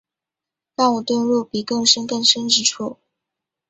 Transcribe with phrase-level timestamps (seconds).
[0.75, 2.97] 让我遁入比更深更深之处